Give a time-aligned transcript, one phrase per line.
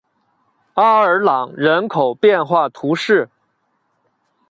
[0.73, 3.29] 阿尔朗人口变化图示